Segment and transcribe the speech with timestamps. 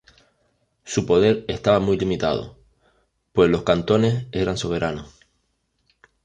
[0.83, 2.57] Su poder estaba muy limitado,
[3.33, 5.13] pues los cantones eran soberanos.